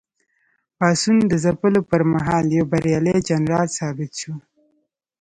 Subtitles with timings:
[0.77, 4.33] پاڅون د ځپلو پر مهال یو بریالی جنرال ثابت شو.